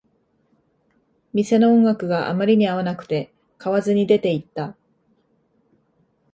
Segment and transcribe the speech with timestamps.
[1.31, 4.75] 店の音楽があまりに合わなくて、買わずに出ていった